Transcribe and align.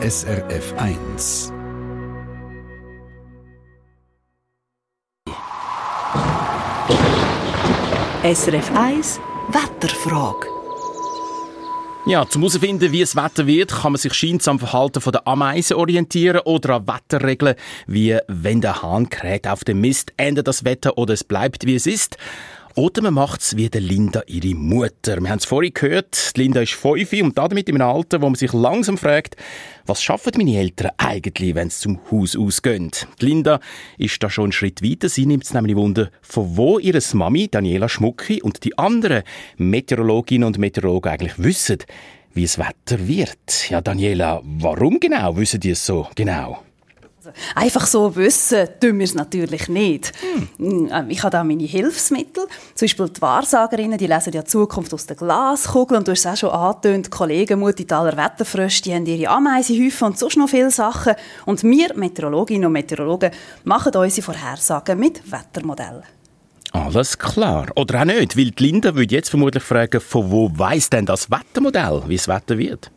SRF 0.00 0.74
1. 0.76 1.52
SRF 8.22 8.70
1 8.76 9.20
Wetterfrage. 9.48 10.46
Ja, 12.06 12.28
zum 12.28 12.42
herausfinden, 12.42 12.92
wie 12.92 13.00
das 13.00 13.16
Wetter 13.16 13.48
wird, 13.48 13.72
kann 13.72 13.90
man 13.90 13.98
sich 13.98 14.14
scheint 14.14 14.46
am 14.46 14.60
Verhalten 14.60 15.02
der 15.10 15.26
Ameisen 15.26 15.76
orientieren 15.76 16.42
oder 16.44 16.76
an 16.76 16.86
Wetterregeln, 16.86 17.56
wie 17.88 18.16
wenn 18.28 18.60
der 18.60 18.80
Hahn 18.80 19.10
kräht 19.10 19.48
auf 19.48 19.64
dem 19.64 19.80
Mist, 19.80 20.12
ändert 20.16 20.46
das 20.46 20.64
Wetter 20.64 20.96
oder 20.96 21.14
es 21.14 21.24
bleibt, 21.24 21.66
wie 21.66 21.74
es 21.74 21.88
ist. 21.88 22.18
Oder 22.78 23.02
man 23.02 23.14
macht 23.14 23.40
es 23.40 23.56
wie 23.56 23.68
der 23.68 23.80
Linda, 23.80 24.22
ihre 24.28 24.54
Mutter. 24.54 25.20
Wir 25.20 25.30
haben 25.30 25.38
es 25.38 25.44
vorhin 25.46 25.74
gehört, 25.74 26.36
die 26.36 26.42
Linda 26.42 26.60
ist 26.60 26.74
fünf 26.74 27.12
und 27.12 27.36
damit 27.36 27.68
in 27.68 27.74
einem 27.74 27.90
Alter, 27.90 28.22
wo 28.22 28.26
man 28.26 28.36
sich 28.36 28.52
langsam 28.52 28.96
fragt, 28.96 29.34
was 29.84 30.00
schaffen 30.00 30.34
meine 30.36 30.56
Eltern 30.56 30.92
eigentlich, 30.96 31.56
wenn 31.56 31.70
sie 31.70 31.80
zum 31.80 31.98
Haus 32.12 32.36
ausgehen? 32.36 32.92
Die 33.20 33.26
Linda 33.26 33.58
ist 33.96 34.22
da 34.22 34.30
schon 34.30 34.44
einen 34.44 34.52
Schritt 34.52 34.80
weiter. 34.80 35.08
Sie 35.08 35.26
nimmt 35.26 35.42
es 35.42 35.54
nämlich 35.54 35.74
Wunder, 35.74 36.12
von 36.22 36.56
wo 36.56 36.78
ihre 36.78 37.00
Mami, 37.14 37.48
Daniela 37.48 37.88
Schmucki, 37.88 38.42
und 38.42 38.62
die 38.62 38.78
anderen 38.78 39.24
Meteorologinnen 39.56 40.46
und 40.46 40.58
Meteorologen 40.58 41.10
eigentlich 41.10 41.36
wissen, 41.36 41.78
wie 42.32 42.44
es 42.44 42.60
Wetter 42.60 43.08
wird. 43.08 43.70
Ja, 43.70 43.80
Daniela, 43.80 44.40
warum 44.44 45.00
genau 45.00 45.36
wissen 45.36 45.58
die 45.58 45.70
es 45.70 45.84
so 45.84 46.06
genau? 46.14 46.62
Einfach 47.54 47.86
so 47.86 48.14
wissen 48.16 48.68
tun 48.80 48.98
wir 48.98 49.04
es 49.04 49.14
natürlich 49.14 49.68
nicht. 49.68 50.12
Hm. 50.58 51.08
Ich 51.08 51.22
habe 51.22 51.30
da 51.30 51.44
meine 51.44 51.64
Hilfsmittel. 51.64 52.46
Zum 52.74 52.86
Beispiel 52.86 53.08
die 53.08 53.20
Wahrsagerinnen, 53.20 53.98
die 53.98 54.06
lesen 54.06 54.32
ja 54.32 54.42
die 54.42 54.48
Zukunft 54.48 54.92
aus 54.94 55.06
der 55.06 55.16
Glaskugel. 55.16 55.98
Und 55.98 56.08
du 56.08 56.12
hast 56.12 56.20
es 56.20 56.26
auch 56.26 56.36
schon 56.36 56.50
angetönt, 56.50 57.06
die 57.06 57.10
Kollegen 57.10 57.60
Mutitaler 57.60 58.16
Wetterfrösche, 58.16 58.82
die 58.82 58.94
haben 58.94 59.06
ihre 59.06 59.30
Ameisenhäufen 59.30 60.08
und 60.08 60.18
sonst 60.18 60.36
noch 60.36 60.48
viele 60.48 60.70
Sachen. 60.70 61.14
Und 61.46 61.62
wir, 61.62 61.94
Meteorologinnen 61.96 62.66
und 62.66 62.72
Meteorologen, 62.72 63.30
machen 63.64 63.94
unsere 63.94 64.24
Vorhersagen 64.24 64.98
mit 64.98 65.22
Wettermodellen. 65.30 66.02
Alles 66.72 67.18
klar. 67.18 67.66
Oder 67.76 68.00
auch 68.00 68.04
nicht, 68.04 68.36
weil 68.36 68.50
die 68.50 68.62
Linda 68.62 68.94
würde 68.94 69.14
jetzt 69.14 69.30
vermutlich 69.30 69.62
fragen, 69.62 70.00
von 70.00 70.30
wo 70.30 70.50
weiss 70.54 70.90
denn 70.90 71.06
das 71.06 71.30
Wettermodell, 71.30 72.02
wie 72.06 72.16
das 72.16 72.28
Wetter 72.28 72.58
wird? 72.58 72.90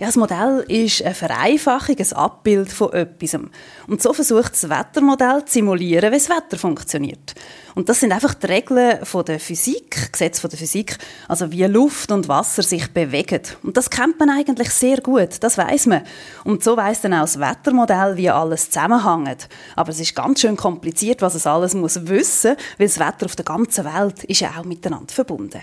Ja, 0.00 0.06
das 0.06 0.16
Modell 0.16 0.64
ist 0.66 1.02
eine 1.02 1.14
Vereinfachung, 1.14 1.96
ein 1.98 2.12
Abbild 2.14 2.72
von 2.72 2.92
etwas. 2.94 3.38
Und 3.86 4.00
so 4.00 4.14
versucht 4.14 4.52
das 4.52 4.70
Wettermodell 4.70 5.44
zu 5.44 5.52
simulieren, 5.52 6.10
wie 6.10 6.16
das 6.16 6.30
Wetter 6.30 6.56
funktioniert. 6.56 7.34
Und 7.74 7.88
das 7.88 8.00
sind 8.00 8.12
einfach 8.12 8.32
die 8.34 8.46
Regeln 8.46 9.04
von 9.04 9.24
der 9.24 9.38
Physik, 9.38 10.10
Gesetze 10.10 10.40
von 10.40 10.48
der 10.48 10.58
Physik, 10.58 10.96
also 11.28 11.52
wie 11.52 11.64
Luft 11.64 12.10
und 12.12 12.28
Wasser 12.28 12.62
sich 12.62 12.88
bewegen. 12.88 13.42
Und 13.62 13.76
das 13.76 13.90
kennt 13.90 14.18
man 14.18 14.30
eigentlich 14.30 14.70
sehr 14.70 15.02
gut, 15.02 15.36
das 15.40 15.58
weiß 15.58 15.86
man. 15.86 16.02
Und 16.44 16.64
so 16.64 16.76
weiß 16.76 17.02
dann 17.02 17.14
auch 17.14 17.20
das 17.20 17.38
Wettermodell, 17.38 18.16
wie 18.16 18.30
alles 18.30 18.70
zusammenhängt. 18.70 19.48
Aber 19.76 19.90
es 19.90 20.00
ist 20.00 20.16
ganz 20.16 20.40
schön 20.40 20.56
kompliziert, 20.56 21.20
was 21.20 21.34
es 21.34 21.46
alles 21.46 21.74
muss 21.74 22.06
wissen, 22.06 22.56
weil 22.78 22.88
das 22.88 22.98
Wetter 22.98 23.26
auf 23.26 23.36
der 23.36 23.44
ganzen 23.44 23.84
Welt 23.84 24.24
ist 24.24 24.40
ja 24.40 24.52
auch 24.58 24.64
miteinander 24.64 25.12
verbunden. 25.12 25.60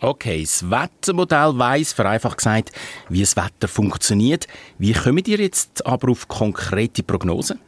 Okay, 0.00 0.42
das 0.42 0.68
Wettermodell 0.68 1.58
weiss, 1.58 1.92
vereinfacht 1.92 2.38
gesagt, 2.38 2.72
wie 3.08 3.20
das 3.20 3.36
Wetter 3.36 3.68
funktioniert. 3.68 4.46
Wie 4.78 4.92
kommen 4.92 5.24
ihr 5.26 5.38
jetzt 5.38 5.86
aber 5.86 6.10
auf 6.10 6.28
konkrete 6.28 7.02
Prognosen? 7.02 7.60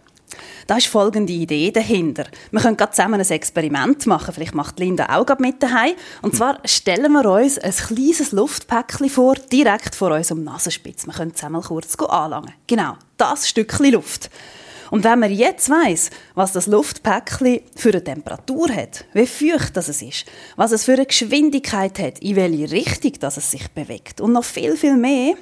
Da 0.67 0.77
ist 0.77 0.89
folgende 0.89 1.33
Idee 1.33 1.71
dahinter. 1.71 2.27
Wir 2.51 2.61
können 2.61 2.77
gerade 2.77 2.93
zusammen 2.93 3.21
ein 3.21 3.31
Experiment 3.31 4.07
machen. 4.07 4.35
Vielleicht 4.35 4.55
macht 4.55 4.79
Linda 4.81 5.17
auch 5.17 5.25
gerade 5.25 5.43
mit 5.43 5.63
daheim. 5.63 5.95
Und 6.23 6.35
zwar 6.35 6.59
stellen 6.65 7.13
wir 7.13 7.25
uns 7.25 7.59
ein 7.59 7.73
kleines 7.73 8.33
Luftpäckchen 8.33 9.09
vor, 9.09 9.35
direkt 9.35 9.95
vor 9.95 10.11
unserem 10.11 10.45
Nasenspitz. 10.45 11.07
Wir 11.07 11.15
können 11.15 11.35
zusammen 11.35 11.63
kurz 11.63 11.95
anlangen. 11.97 12.53
Genau, 12.67 12.97
das 13.17 13.49
Stückchen 13.49 13.93
Luft. 13.93 14.31
Und 14.91 15.05
wenn 15.05 15.19
man 15.19 15.33
jetzt 15.33 15.69
weiß, 15.69 16.11
was 16.34 16.53
das 16.53 16.67
Luftpäckchen 16.67 17.61
für 17.75 17.91
eine 17.91 18.05
Temperatur 18.05 18.69
hat, 18.69 19.05
wie 19.12 19.27
feucht 19.27 19.77
das 19.77 19.88
es 19.88 20.03
ist, 20.03 20.27
was 20.56 20.72
es 20.72 20.84
für 20.84 20.94
eine 20.94 21.06
Geschwindigkeit 21.06 21.99
hat, 21.99 22.19
in 22.21 22.37
welche 22.37 22.71
Richtung 22.71 23.12
das 23.21 23.37
es 23.37 23.50
sich 23.50 23.69
bewegt 23.71 24.21
und 24.21 24.33
noch 24.33 24.44
viel, 24.44 24.77
viel 24.77 24.97
mehr, 24.97 25.34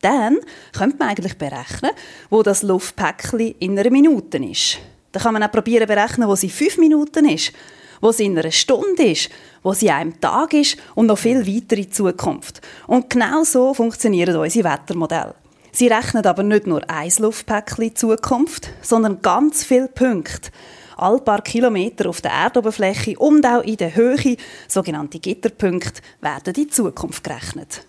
dann 0.00 0.38
könnte 0.76 0.96
man 0.98 1.08
eigentlich 1.08 1.36
berechnen, 1.36 1.90
wo 2.30 2.42
das 2.42 2.62
Luftpäckchen 2.62 3.54
in 3.58 3.78
einer 3.78 3.90
Minute 3.90 4.38
ist. 4.38 4.78
Dann 5.12 5.22
kann 5.22 5.32
man 5.32 5.42
auch 5.42 5.50
probieren 5.50 5.86
berechnen, 5.86 6.28
wo 6.28 6.36
sie 6.36 6.50
fünf 6.50 6.78
Minuten 6.78 7.28
ist, 7.28 7.52
wo 8.00 8.12
sie 8.12 8.26
in 8.26 8.38
einer 8.38 8.50
Stunde 8.50 9.04
ist, 9.04 9.30
wo 9.62 9.72
sie 9.72 9.90
einem 9.90 10.20
Tag 10.20 10.52
ist 10.52 10.76
und 10.94 11.06
noch 11.06 11.18
viel 11.18 11.46
weiter 11.46 11.76
in 11.76 11.90
Zukunft. 11.90 12.60
Und 12.86 13.08
genau 13.10 13.42
so 13.44 13.72
funktionieren 13.72 14.36
unsere 14.36 14.70
Wettermodelle. 14.70 15.34
Sie 15.76 15.88
rechnen 15.88 16.24
aber 16.24 16.42
nicht 16.42 16.66
nur 16.66 16.88
ein 16.88 17.12
Luftpäckchen 17.18 17.94
Zukunft, 17.94 18.70
sondern 18.80 19.20
ganz 19.20 19.62
viele 19.62 19.88
Punkte. 19.88 20.48
All 20.96 21.20
paar 21.20 21.42
Kilometer 21.42 22.08
auf 22.08 22.22
der 22.22 22.30
Erdoberfläche 22.30 23.18
und 23.18 23.44
auch 23.44 23.60
in 23.60 23.76
der 23.76 23.94
Höhe, 23.94 24.38
sogenannte 24.68 25.18
Gitterpunkte, 25.18 26.00
werden 26.22 26.54
in 26.54 26.70
Zukunft 26.70 27.22
gerechnet. 27.22 27.84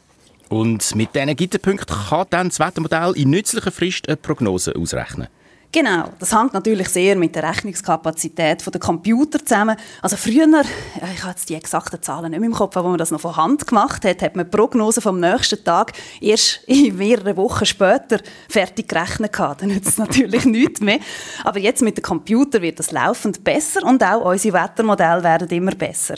Und 0.49 0.95
mit 0.95 1.15
diesen 1.15 1.33
Gitterpunkten 1.33 1.95
kann 2.09 2.27
dann 2.29 2.49
das 2.49 2.59
Wettermodell 2.59 3.13
in 3.15 3.29
nützlicher 3.29 3.71
Frist 3.71 4.09
eine 4.09 4.17
Prognose 4.17 4.75
ausrechnen. 4.75 5.29
Genau, 5.69 6.05
das 6.17 6.33
hängt 6.33 6.53
natürlich 6.53 6.88
sehr 6.88 7.17
mit 7.17 7.35
der 7.35 7.44
Rechnungskapazität 7.44 8.66
der 8.66 8.79
Computer 8.79 9.44
zusammen. 9.44 9.75
Also 10.01 10.16
früher, 10.16 10.47
ich 10.95 11.22
habe 11.22 11.31
jetzt 11.31 11.50
die 11.50 11.55
exakten 11.55 12.01
Zahlen 12.01 12.31
nicht 12.31 12.39
mehr 12.39 12.47
im 12.47 12.55
Kopf, 12.55 12.78
aber 12.78 12.85
wo 12.85 12.89
man 12.91 12.97
das 12.97 13.11
noch 13.11 13.19
von 13.19 13.35
Hand 13.35 13.67
gemacht 13.67 14.06
hat, 14.06 14.22
hat 14.22 14.38
man 14.38 14.50
Prognosen 14.50 15.03
vom 15.03 15.19
nächsten 15.19 15.61
Tag 15.66 15.91
erst 16.22 16.61
in 16.67 16.95
mehreren 16.95 17.35
Wochen 17.35 17.66
später 17.66 18.22
fertig 18.47 18.88
gerechnet 18.88 19.33
gehabt. 19.33 19.61
Dann 19.61 19.69
nützt 19.69 19.89
es 19.89 19.97
natürlich 19.97 20.45
nichts 20.45 20.79
mehr. 20.79 21.00
Aber 21.44 21.59
jetzt 21.59 21.81
mit 21.81 21.97
dem 21.97 22.03
Computer 22.03 22.61
wird 22.61 22.79
das 22.79 22.91
laufend 22.91 23.44
besser 23.44 23.83
und 23.83 24.01
auch 24.03 24.23
unsere 24.23 24.57
Wettermodelle 24.57 25.22
werden 25.22 25.50
immer 25.50 25.75
besser. 25.75 26.16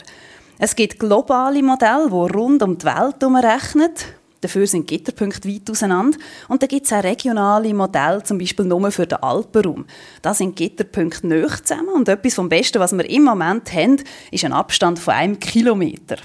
Es 0.58 0.76
gibt 0.76 1.00
globale 1.00 1.62
Modelle, 1.62 2.06
die 2.08 2.34
rund 2.34 2.62
um 2.62 2.78
die 2.78 2.86
Welt 2.86 3.16
rechnen. 3.22 3.90
Dafür 4.40 4.66
sind 4.66 4.86
Gitterpunkte 4.86 5.48
weit 5.48 5.70
auseinander. 5.70 6.18
Und 6.48 6.62
dann 6.62 6.68
gibt 6.68 6.86
es 6.86 6.92
auch 6.92 7.02
regionale 7.02 7.74
Modelle, 7.74 8.22
zum 8.22 8.38
Beispiel 8.38 8.64
nur 8.64 8.90
für 8.90 9.06
den 9.06 9.22
Alpenraum. 9.22 9.84
Da 10.22 10.32
sind 10.32 10.56
Gitterpunkte 10.56 11.26
näher 11.26 11.62
zusammen. 11.62 11.90
Und 11.90 12.08
etwas 12.08 12.34
vom 12.34 12.48
Besten, 12.48 12.80
was 12.80 12.92
wir 12.92 13.08
im 13.08 13.24
Moment 13.24 13.72
haben, 13.72 14.02
ist 14.30 14.44
ein 14.44 14.52
Abstand 14.52 14.98
von 14.98 15.14
einem 15.14 15.38
Kilometer. 15.38 16.16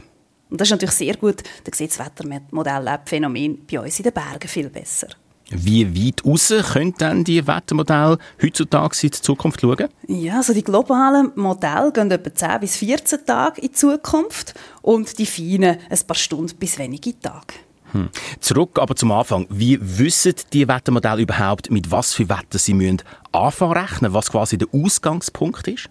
Und 0.49 0.61
das 0.61 0.67
ist 0.67 0.71
natürlich 0.71 0.95
sehr 0.95 1.17
gut. 1.17 1.43
Da 1.63 1.71
sieht 1.73 1.91
das 1.91 1.99
Wettermodell 1.99 2.99
Phänomen 3.05 3.65
bei 3.69 3.79
uns 3.79 3.99
in 3.99 4.03
den 4.03 4.13
Bergen 4.13 4.47
viel 4.47 4.69
besser. 4.69 5.07
Wie 5.49 6.07
weit 6.07 6.25
raus 6.25 6.51
können 6.73 6.95
denn 6.99 7.23
die 7.23 7.45
Wettermodelle 7.45 8.17
heutzutage 8.41 8.97
in 9.03 9.11
die 9.11 9.21
Zukunft 9.21 9.61
schauen? 9.61 9.89
Ja, 10.07 10.37
also 10.37 10.53
die 10.53 10.63
globalen 10.63 11.31
Modelle 11.35 11.91
gehen 11.91 12.09
etwa 12.09 12.33
10 12.33 12.59
bis 12.61 12.77
14 12.77 13.25
Tage 13.25 13.61
in 13.61 13.67
die 13.67 13.73
Zukunft 13.73 14.55
und 14.81 15.19
die 15.19 15.25
feinen 15.27 15.77
ein 15.87 15.99
paar 16.07 16.15
Stunden 16.15 16.55
bis 16.57 16.79
wenige 16.79 17.19
Tage. 17.19 17.53
Hm. 17.95 18.09
Zurück 18.41 18.77
aber 18.77 18.95
zum 18.97 19.13
Anfang. 19.13 19.47
Wie 19.49 19.79
wissen 19.81 20.33
die 20.51 20.67
Wettermodelle 20.67 21.21
überhaupt, 21.21 21.71
mit 21.71 21.89
was 21.91 22.13
für 22.13 22.27
Wetter 22.27 22.59
sie 22.59 22.73
müssen 22.73 23.01
anfangen 23.31 23.71
rechnen, 23.71 24.13
was 24.13 24.31
quasi 24.31 24.57
der 24.57 24.67
Ausgangspunkt 24.73 25.67
ist? 25.69 25.87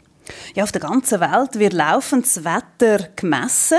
Ja, 0.54 0.64
auf 0.64 0.72
der 0.72 0.82
ganzen 0.82 1.20
Welt 1.20 1.58
wird 1.58 1.72
das 1.72 2.44
Wetter 2.44 3.08
gemessen. 3.16 3.78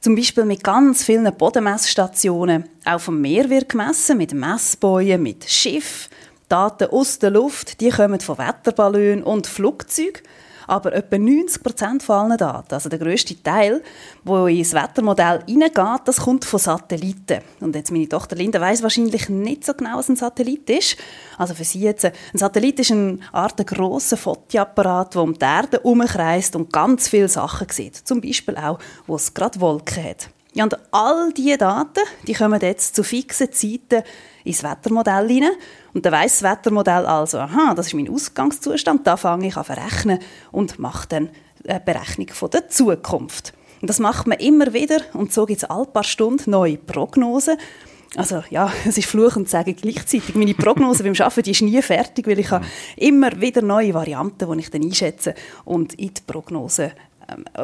Zum 0.00 0.16
Beispiel 0.16 0.44
mit 0.44 0.62
ganz 0.62 1.04
vielen 1.04 1.32
Bodenmessstationen. 1.34 2.64
Auch 2.84 3.00
vom 3.00 3.20
Meer 3.20 3.48
wird 3.48 3.70
gemessen, 3.70 4.18
mit 4.18 4.34
Messbojen, 4.34 5.22
mit 5.22 5.48
Schiff. 5.48 6.10
Daten 6.48 6.90
aus 6.90 7.18
der 7.18 7.30
Luft, 7.30 7.80
die 7.80 7.88
kommen 7.88 8.20
von 8.20 8.36
Wetterballon 8.36 9.22
und 9.22 9.46
Flugzeugen 9.46 10.20
aber 10.72 10.94
etwa 10.94 11.18
90 11.18 11.62
Prozent 11.62 12.02
von 12.02 12.16
allen 12.16 12.38
Daten, 12.38 12.72
also 12.72 12.88
der 12.88 12.98
grösste 12.98 13.40
Teil, 13.42 13.82
wo 14.24 14.46
ins 14.46 14.72
Wettermodell 14.72 15.40
hineingeht, 15.46 16.00
das 16.06 16.16
kommt 16.16 16.46
von 16.46 16.58
Satelliten. 16.58 17.40
Und 17.60 17.76
jetzt 17.76 17.92
meine 17.92 18.08
Tochter 18.08 18.36
Linda 18.36 18.58
weiß 18.58 18.82
wahrscheinlich 18.82 19.28
nicht 19.28 19.66
so 19.66 19.74
genau, 19.74 19.98
was 19.98 20.08
ein 20.08 20.16
Satellit 20.16 20.70
ist. 20.70 20.96
Also 21.36 21.52
für 21.52 21.64
sie 21.64 21.80
jetzt, 21.80 22.06
ein 22.06 22.12
Satellit 22.32 22.80
ist 22.80 22.90
eine 22.90 23.18
Art 23.32 23.66
grosser 23.66 24.16
Fotoapparat, 24.16 25.14
der 25.14 25.22
um 25.22 25.34
die 25.34 25.44
Erde 25.44 25.76
herumkreist 25.76 26.56
und 26.56 26.72
ganz 26.72 27.06
viele 27.06 27.28
Sachen 27.28 27.68
sieht. 27.68 27.96
Zum 27.96 28.22
Beispiel 28.22 28.56
auch, 28.56 28.78
wo 29.06 29.16
es 29.16 29.34
gerade 29.34 29.60
Wolken 29.60 30.02
hat. 30.02 30.30
Ja, 30.54 30.64
und 30.64 30.76
all 30.90 31.32
diese 31.32 31.56
Daten, 31.56 32.04
die 32.26 32.34
kommen 32.34 32.60
jetzt 32.60 32.94
zu 32.94 33.02
fixen 33.02 33.52
Zeiten 33.52 34.02
ins 34.44 34.62
Wettermodell 34.62 35.28
hinein. 35.28 35.52
Und 35.94 36.04
dann 36.04 36.12
weiss 36.12 36.40
das 36.40 36.50
Wettermodell 36.50 37.06
also, 37.06 37.38
aha, 37.38 37.74
das 37.74 37.86
ist 37.86 37.94
mein 37.94 38.10
Ausgangszustand, 38.10 39.06
da 39.06 39.16
fange 39.16 39.48
ich 39.48 39.56
an 39.56 39.64
verrechnen 39.64 40.18
und 40.50 40.78
mache 40.78 41.08
dann 41.08 41.30
eine 41.66 41.80
Berechnung 41.80 42.28
von 42.28 42.50
der 42.50 42.68
Zukunft. 42.68 43.54
Und 43.80 43.88
das 43.88 43.98
macht 43.98 44.26
man 44.26 44.38
immer 44.38 44.72
wieder 44.72 45.00
und 45.12 45.32
so 45.32 45.46
gibt 45.46 45.62
es 45.62 45.68
alle 45.68 45.86
paar 45.86 46.04
Stunden 46.04 46.50
neue 46.50 46.76
Prognosen. 46.76 47.56
Also 48.14 48.44
ja, 48.50 48.70
es 48.86 48.98
ist 48.98 49.08
fluchend 49.08 49.48
zu 49.48 49.52
sagen 49.52 49.74
gleichzeitig. 49.74 50.34
Meine 50.34 50.54
Prognose 50.54 51.02
beim 51.02 51.14
Arbeiten 51.18 51.42
die 51.42 51.50
ist 51.50 51.62
nie 51.62 51.80
fertig, 51.82 52.26
weil 52.26 52.38
ich 52.38 52.50
habe 52.50 52.64
immer 52.96 53.40
wieder 53.40 53.62
neue 53.62 53.94
Varianten, 53.94 54.50
die 54.52 54.60
ich 54.60 54.70
dann 54.70 54.82
einschätze 54.82 55.34
und 55.64 55.94
in 55.94 56.14
die 56.14 56.22
Prognose 56.26 56.92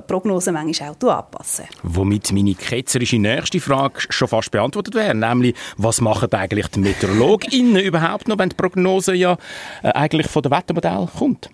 Prognosen 0.06 0.54
manchmal 0.54 0.90
auch 0.90 1.08
anpassen. 1.08 1.66
Womit 1.82 2.32
meine 2.32 2.54
ketzerische 2.54 3.18
nächste 3.18 3.60
Frage 3.60 4.00
schon 4.08 4.28
fast 4.28 4.50
beantwortet 4.50 4.94
wäre, 4.94 5.14
nämlich, 5.14 5.54
was 5.76 6.00
machen 6.00 6.32
eigentlich 6.32 6.68
die 6.68 6.80
MeteorologInnen 6.80 7.82
überhaupt 7.84 8.28
noch, 8.28 8.38
wenn 8.38 8.48
die 8.48 8.56
Prognose 8.56 9.14
ja 9.14 9.36
äh, 9.82 9.88
eigentlich 9.88 10.28
von 10.28 10.42
dem 10.42 10.52
Wettermodell 10.52 11.08
kommt? 11.18 11.50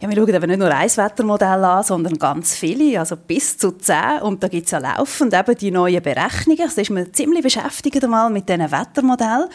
Ja, 0.00 0.08
wir 0.08 0.16
schauen 0.16 0.34
aber 0.34 0.46
nicht 0.46 0.58
nur 0.60 0.72
ein 0.72 0.88
Wettermodell 0.88 1.64
an, 1.64 1.82
sondern 1.82 2.18
ganz 2.18 2.54
viele, 2.54 3.00
also 3.00 3.16
bis 3.16 3.58
zu 3.58 3.72
zehn. 3.72 4.22
Und 4.22 4.42
da 4.42 4.48
gibt 4.48 4.66
es 4.66 4.70
ja 4.70 4.78
laufend 4.78 5.34
eben 5.34 5.56
die 5.56 5.72
neuen 5.72 6.02
Berechnungen. 6.02 6.62
Also 6.62 6.80
ist 6.80 6.90
man 6.90 7.12
ziemlich 7.12 7.42
beschäftigt 7.42 8.04
einmal 8.04 8.30
mit 8.30 8.48
diesen 8.48 8.70
Wettermodellen. 8.70 9.48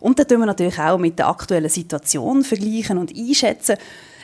Und 0.00 0.18
dann 0.18 0.26
tun 0.26 0.38
wir 0.40 0.46
natürlich 0.46 0.78
auch 0.78 0.98
mit 0.98 1.18
der 1.18 1.28
aktuellen 1.28 1.68
Situation 1.68 2.42
vergleichen 2.42 2.98
und 2.98 3.14
einschätzen, 3.14 3.76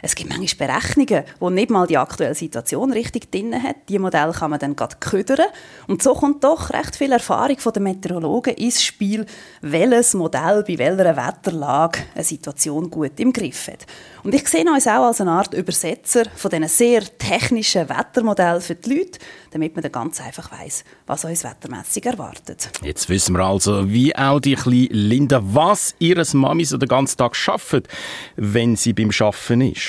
es 0.03 0.15
gibt 0.15 0.31
manchmal 0.31 0.69
Berechnungen, 0.69 1.25
wo 1.41 1.51
nicht 1.51 1.71
mal 1.71 1.87
die 1.87 1.99
aktuelle 1.99 2.35
Situation 2.35 2.93
richtig 2.93 3.31
drin 3.31 3.61
hat. 3.63 3.77
Die 3.89 3.99
Modelle 3.99 4.33
kann 4.33 4.51
man 4.51 4.59
dann 4.59 4.77
gerade 4.77 4.97
ködern. 5.01 5.47
Und 5.87 6.03
so 6.03 6.15
kommt 6.15 6.45
doch 6.45 6.71
recht 6.71 6.97
viel 6.97 7.13
Erfahrung 7.13 7.59
von 7.59 7.73
den 7.73 7.83
Meteorologen 7.85 8.55
ins 8.55 8.83
Spiel, 8.83 9.27
welches 9.61 10.15
Modell 10.15 10.65
bei 10.67 10.79
welcher 10.79 11.17
Wetterlage 11.17 12.01
eine 12.15 12.25
Situation 12.25 12.91
gut 12.91 13.19
im 13.19 13.33
Griff 13.33 13.69
hat. 13.69 13.87
Und 14.23 14.35
ich 14.35 14.49
sehe 14.49 14.65
uns 14.71 14.87
auch 14.87 15.07
als 15.07 15.21
eine 15.21 15.31
Art 15.31 15.55
Übersetzer 15.55 16.25
von 16.35 16.51
diesen 16.51 16.69
sehr 16.69 17.03
technischen 17.19 17.89
Wettermodellen 17.89 18.61
für 18.61 18.75
die 18.75 18.99
Leute, 18.99 19.19
damit 19.51 19.75
man 19.75 19.83
dann 19.83 19.93
ganz 19.93 20.21
einfach 20.21 20.51
weiß, 20.53 20.85
was 21.07 21.25
uns 21.25 21.45
wettermässig 21.45 22.07
erwartet. 22.07 22.71
Jetzt 22.83 23.09
wissen 23.09 23.35
wir 23.37 23.45
also, 23.45 23.89
wie 23.91 24.15
auch 24.15 24.41
die 24.41 24.55
kleine 24.55 24.89
Linda, 24.91 25.41
was 25.43 25.95
ihres 25.99 26.35
Mami 26.35 26.65
so 26.65 26.77
den 26.77 26.89
ganzen 26.89 27.17
Tag 27.17 27.37
schafft, 27.37 27.89
wenn 28.37 28.77
sie 28.77 28.93
beim 28.93 29.13
Schaffen 29.13 29.61
ist. 29.61 29.88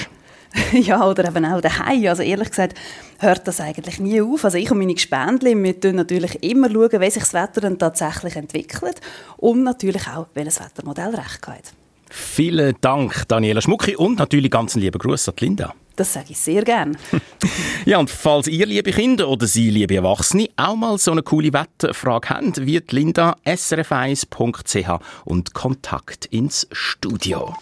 ja, 0.73 1.05
oder 1.05 1.27
eben 1.27 1.45
auch 1.45 1.61
daheim. 1.61 2.07
Also 2.07 2.23
ehrlich 2.23 2.49
gesagt, 2.49 2.77
hört 3.19 3.47
das 3.47 3.61
eigentlich 3.61 3.99
nie 3.99 4.21
auf. 4.21 4.45
Also 4.45 4.57
ich 4.57 4.71
und 4.71 4.79
meine 4.79 4.93
Gespendli, 4.93 5.55
wir 5.55 5.75
schauen 5.81 5.95
natürlich 5.95 6.43
immer, 6.43 6.69
schauen, 6.69 7.01
wie 7.01 7.09
sich 7.09 7.23
das 7.23 7.33
Wetter 7.33 7.61
dann 7.61 7.77
tatsächlich 7.77 8.35
entwickelt 8.35 8.99
und 9.37 9.63
natürlich 9.63 10.07
auch, 10.07 10.27
welches 10.33 10.59
Wettermodell 10.59 11.15
recht 11.15 11.47
hat. 11.47 11.73
Vielen 12.09 12.75
Dank, 12.81 13.27
Daniela 13.27 13.61
Schmucki, 13.61 13.95
und 13.95 14.17
natürlich 14.17 14.49
ganz 14.49 14.73
einen 14.73 14.83
lieben 14.83 14.97
Gruß 14.97 15.29
an 15.29 15.35
Linda. 15.39 15.73
Das 15.95 16.13
sage 16.13 16.27
ich 16.29 16.39
sehr 16.39 16.63
gern. 16.63 16.97
ja, 17.85 17.99
und 17.99 18.09
falls 18.09 18.47
ihr, 18.47 18.65
liebe 18.65 18.91
Kinder 18.91 19.27
oder 19.27 19.45
Sie, 19.45 19.69
liebe 19.69 19.95
Erwachsene, 19.95 20.49
auch 20.55 20.75
mal 20.75 20.97
so 20.97 21.11
eine 21.11 21.23
coole 21.23 21.53
Wetterfrage 21.53 22.29
habt, 22.29 22.65
wird 22.65 22.93
Linda 22.93 23.35
srf1.ch 23.45 25.01
und 25.25 25.53
Kontakt 25.53 26.25
ins 26.27 26.67
Studio. 26.71 27.53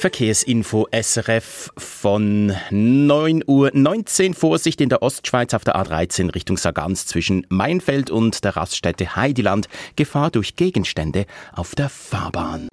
Verkehrsinfo 0.00 0.88
SRF 0.92 1.70
von 1.76 2.52
9.19 2.70 4.28
Uhr. 4.28 4.34
Vorsicht 4.34 4.80
in 4.80 4.88
der 4.88 5.02
Ostschweiz 5.02 5.52
auf 5.52 5.62
der 5.62 5.76
A13 5.76 6.34
Richtung 6.34 6.56
Sargans 6.56 7.06
zwischen 7.06 7.46
Mainfeld 7.50 8.10
und 8.10 8.42
der 8.42 8.56
Raststätte 8.56 9.14
Heidiland. 9.14 9.68
Gefahr 9.96 10.30
durch 10.30 10.56
Gegenstände 10.56 11.26
auf 11.52 11.74
der 11.74 11.90
Fahrbahn. 11.90 12.68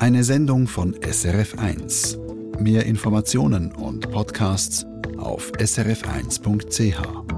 Eine 0.00 0.24
Sendung 0.24 0.66
von 0.66 0.96
SRF1. 0.96 2.18
Mehr 2.60 2.84
Informationen 2.86 3.70
und 3.70 4.10
Podcasts 4.10 4.86
auf 5.18 5.52
srf1.ch. 5.52 7.37